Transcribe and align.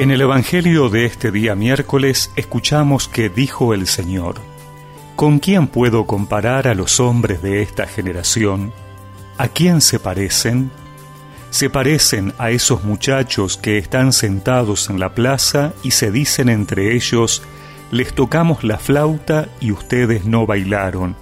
En 0.00 0.10
el 0.10 0.22
Evangelio 0.22 0.88
de 0.88 1.04
este 1.04 1.30
día 1.30 1.54
miércoles 1.54 2.32
escuchamos 2.34 3.06
que 3.06 3.28
dijo 3.28 3.74
el 3.74 3.86
Señor, 3.86 4.36
¿Con 5.14 5.40
quién 5.40 5.66
puedo 5.66 6.06
comparar 6.06 6.68
a 6.68 6.74
los 6.74 7.00
hombres 7.00 7.42
de 7.42 7.60
esta 7.60 7.86
generación? 7.86 8.72
¿A 9.36 9.48
quién 9.48 9.82
se 9.82 9.98
parecen? 9.98 10.70
Se 11.50 11.68
parecen 11.68 12.32
a 12.38 12.48
esos 12.50 12.82
muchachos 12.82 13.58
que 13.58 13.76
están 13.76 14.14
sentados 14.14 14.88
en 14.88 15.00
la 15.00 15.14
plaza 15.14 15.74
y 15.82 15.90
se 15.90 16.10
dicen 16.10 16.48
entre 16.48 16.94
ellos, 16.94 17.42
les 17.90 18.14
tocamos 18.14 18.64
la 18.64 18.78
flauta 18.78 19.50
y 19.60 19.70
ustedes 19.70 20.24
no 20.24 20.46
bailaron, 20.46 21.14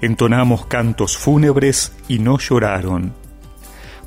entonamos 0.00 0.66
cantos 0.66 1.16
fúnebres 1.16 1.92
y 2.08 2.18
no 2.18 2.40
lloraron. 2.40 3.14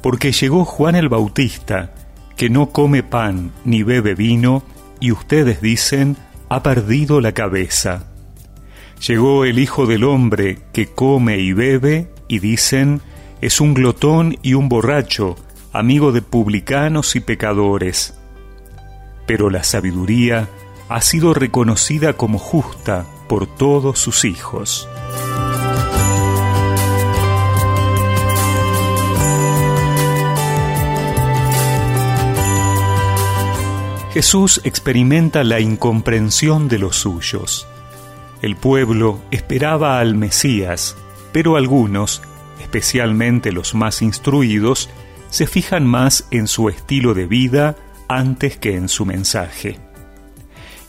Porque 0.01 0.33
llegó 0.33 0.65
Juan 0.65 0.95
el 0.95 1.07
Bautista, 1.07 1.93
que 2.39 2.49
no 2.49 2.67
come 2.67 3.03
pan 3.03 3.52
ni 3.66 3.84
bebe 3.84 4.16
vino, 4.16 4.63
y 5.02 5.11
ustedes 5.11 5.61
dicen, 5.61 6.16
ha 6.48 6.63
perdido 6.63 7.20
la 7.20 7.34
cabeza. 7.34 8.05
Llegó 9.05 9.43
el 9.43 9.59
Hijo 9.59 9.85
del 9.88 10.05
Hombre, 10.05 10.59
que 10.71 10.88
come 10.88 11.39
y 11.39 11.52
bebe, 11.52 12.13
y 12.29 12.39
dicen, 12.39 13.02
es 13.41 13.59
un 13.59 13.73
glotón 13.73 14.38
y 14.41 14.53
un 14.53 14.70
borracho, 14.70 15.35
amigo 15.73 16.13
de 16.13 16.21
publicanos 16.21 17.17
y 17.17 17.20
pecadores. 17.20 18.17
Pero 19.27 19.49
la 19.49 19.65
sabiduría 19.65 20.48
ha 20.87 21.01
sido 21.01 21.34
reconocida 21.34 22.13
como 22.13 22.40
justa 22.40 23.05
por 23.27 23.48
todos 23.48 23.99
sus 23.99 24.23
hijos. 24.23 24.87
Jesús 34.12 34.60
experimenta 34.63 35.43
la 35.43 35.60
incomprensión 35.60 36.68
de 36.68 36.79
los 36.79 36.96
suyos. 36.96 37.68
El 38.41 38.55
pueblo 38.55 39.21
esperaba 39.29 39.99
al 39.99 40.16
Mesías, 40.16 40.98
pero 41.32 41.57
algunos, 41.57 42.24
especialmente 42.60 43.51
los 43.51 43.76
más 43.76 44.01
instruidos, 44.01 44.90
se 45.29 45.46
fijan 45.46 45.85
más 45.85 46.27
en 46.32 46.48
su 46.48 46.70
estilo 46.70 47.13
de 47.13 47.27
vida 47.27 47.76
antes 48.07 48.57
que 48.57 48.76
en 48.76 48.90
su 48.90 49.05
mensaje. 49.05 49.77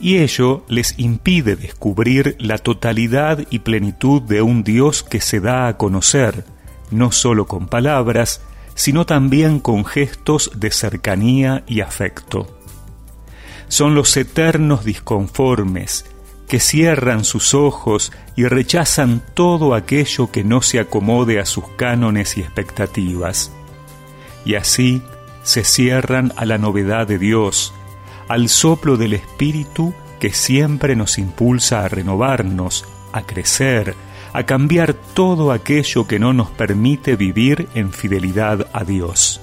Y 0.01 0.17
ello 0.17 0.65
les 0.67 0.99
impide 0.99 1.57
descubrir 1.57 2.37
la 2.39 2.57
totalidad 2.57 3.45
y 3.51 3.59
plenitud 3.59 4.23
de 4.23 4.41
un 4.41 4.65
Dios 4.65 5.03
que 5.03 5.21
se 5.21 5.41
da 5.41 5.69
a 5.69 5.77
conocer, 5.77 6.47
no 6.91 7.12
solo 7.12 7.47
con 7.47 7.67
palabras, 7.67 8.41
sino 8.75 9.05
también 9.05 9.61
con 9.61 9.84
gestos 9.84 10.53
de 10.55 10.71
cercanía 10.71 11.65
y 11.67 11.83
afecto 11.83 12.57
son 13.71 13.95
los 13.95 14.17
eternos 14.17 14.85
disconformes, 14.85 16.05
que 16.49 16.59
cierran 16.59 17.25
sus 17.25 17.55
ojos 17.55 18.12
y 18.35 18.45
rechazan 18.45 19.23
todo 19.35 19.75
aquello 19.75 20.33
que 20.33 20.43
no 20.43 20.61
se 20.61 20.81
acomode 20.81 21.39
a 21.39 21.47
sus 21.47 21.69
cánones 21.77 22.37
y 22.37 22.41
expectativas. 22.41 23.53
Y 24.45 24.57
así 24.57 25.03
se 25.45 25.62
cierran 25.62 26.33
a 26.37 26.47
la 26.47 26.59
novedad 26.59 27.07
de 27.07 27.19
Dios, 27.19 27.73
al 28.27 28.49
soplo 28.49 28.97
del 28.97 29.15
Espíritu 29.15 29.95
que 30.19 30.33
siempre 30.33 30.97
nos 30.97 31.17
impulsa 31.17 31.84
a 31.84 31.89
renovarnos, 31.89 32.84
a 33.12 33.23
crecer, 33.23 33.95
a 34.33 34.43
cambiar 34.43 34.95
todo 34.95 35.53
aquello 35.53 36.09
que 36.09 36.19
no 36.19 36.33
nos 36.33 36.51
permite 36.51 37.15
vivir 37.15 37.69
en 37.75 37.93
fidelidad 37.93 38.67
a 38.73 38.83
Dios. 38.83 39.41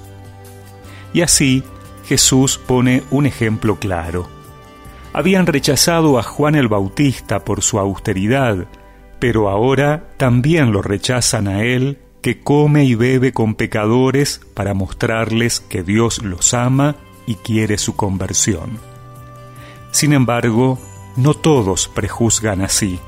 Y 1.14 1.22
así 1.22 1.64
Jesús 2.08 2.58
pone 2.58 3.04
un 3.12 3.26
ejemplo 3.26 3.78
claro. 3.78 4.30
Habían 5.12 5.46
rechazado 5.46 6.18
a 6.18 6.24
Juan 6.24 6.56
el 6.56 6.70
Bautista 6.70 7.44
por 7.44 7.62
su 7.62 7.80
austeridad, 7.80 8.68
pero 9.20 9.50
ahora 9.50 10.10
también 10.16 10.72
lo 10.72 10.82
rechazan 10.82 11.48
a 11.50 11.64
él, 11.64 12.00
que 12.22 12.40
come 12.42 12.86
y 12.86 12.96
bebe 12.96 13.34
con 13.34 13.56
pecadores 13.56 14.40
para 14.54 14.74
mostrarles 14.74 15.60
que 15.60 15.84
Dios 15.84 16.24
los 16.24 16.54
ama 16.54 16.96
y 17.26 17.36
quiere 17.36 17.78
su 17.78 17.96
conversión. 17.98 18.80
Sin 19.92 20.14
embargo, 20.14 20.80
no 21.18 21.34
todos 21.34 21.90
prejuzgan 21.90 22.62
así. 22.62 23.00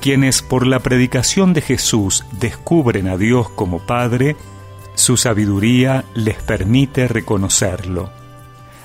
Quienes 0.00 0.42
por 0.42 0.66
la 0.66 0.80
predicación 0.80 1.52
de 1.52 1.60
Jesús 1.60 2.24
descubren 2.32 3.06
a 3.06 3.16
Dios 3.16 3.50
como 3.50 3.78
Padre, 3.78 4.34
su 5.00 5.16
sabiduría 5.16 6.04
les 6.14 6.36
permite 6.42 7.08
reconocerlo. 7.08 8.10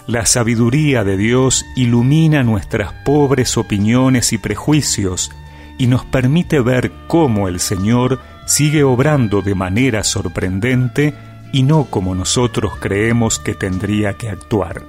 La 0.08 0.26
sabiduría 0.26 1.04
de 1.04 1.18
Dios 1.18 1.66
ilumina 1.76 2.44
nuestras 2.44 2.94
pobres 3.04 3.58
opiniones 3.58 4.34
y 4.34 4.38
prejuicios 4.38 5.32
y 5.78 5.88
nos 5.88 6.06
permite 6.06 6.60
ver 6.62 6.92
cómo 7.08 7.48
el 7.48 7.60
Señor 7.60 8.20
sigue 8.46 8.84
obrando 8.84 9.42
de 9.42 9.56
manera 9.56 10.04
sorprendente 10.04 11.14
y 11.52 11.64
no 11.64 11.86
como 11.86 12.16
nosotros 12.16 12.74
creemos 12.80 13.40
que 13.40 13.54
tendría 13.54 14.14
que 14.14 14.30
actuar. 14.30 14.84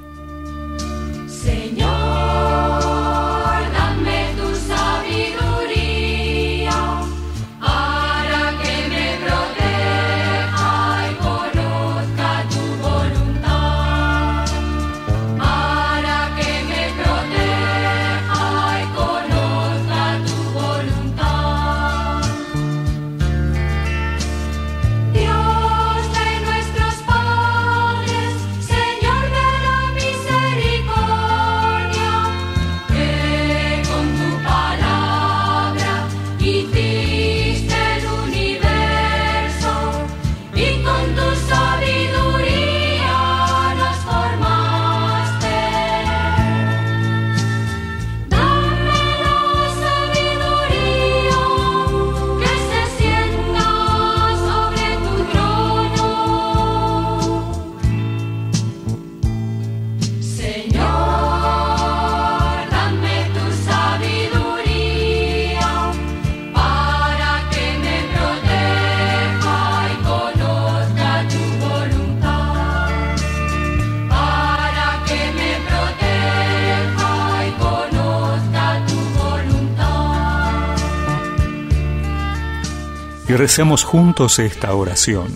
Y 83.29 83.33
recemos 83.35 83.85
juntos 83.85 84.39
esta 84.39 84.75
oración. 84.75 85.27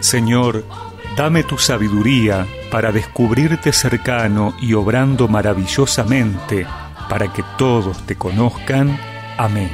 Señor, 0.00 0.64
dame 1.16 1.42
tu 1.42 1.58
sabiduría 1.58 2.46
para 2.70 2.92
descubrirte 2.92 3.72
cercano 3.72 4.54
y 4.60 4.74
obrando 4.74 5.28
maravillosamente 5.28 6.66
para 7.08 7.32
que 7.32 7.42
todos 7.56 8.06
te 8.06 8.16
conozcan. 8.16 8.98
Amén. 9.36 9.70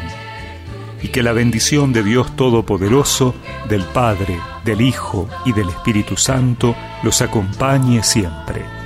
Y 1.03 1.09
que 1.09 1.23
la 1.23 1.33
bendición 1.33 1.93
de 1.93 2.03
Dios 2.03 2.35
Todopoderoso, 2.35 3.35
del 3.69 3.85
Padre, 3.85 4.39
del 4.65 4.81
Hijo 4.81 5.29
y 5.45 5.53
del 5.53 5.69
Espíritu 5.69 6.17
Santo 6.17 6.75
los 7.03 7.21
acompañe 7.21 8.03
siempre. 8.03 8.84